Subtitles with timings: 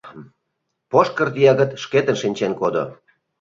[0.91, 2.83] Пошкырт йыгыт шкетын шинчен кодо.